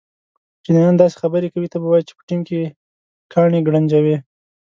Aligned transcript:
چینایان 0.63 0.95
داسې 0.97 1.15
خبرې 1.21 1.47
کوي 1.53 1.67
ته 1.71 1.77
به 1.81 1.87
وایې 1.89 2.07
چې 2.07 2.13
په 2.17 2.23
ټېم 2.27 2.41
کې 2.47 2.61
کاڼي 3.33 3.59
گړنجوې. 3.67 4.17